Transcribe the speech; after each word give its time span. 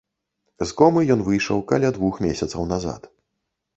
З 0.61 0.67
комы 0.79 1.03
ён 1.15 1.21
выйшаў 1.29 1.63
каля 1.73 1.89
двух 1.99 2.15
месяцаў 2.29 2.61
назад. 2.75 3.01